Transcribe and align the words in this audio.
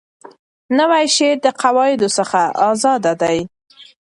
نوی 0.77 1.05
شعر 1.15 1.37
د 1.45 1.47
قواعدو 1.61 2.07
څخه 2.17 2.41
آزاده 2.69 3.13
دی. 3.21 3.39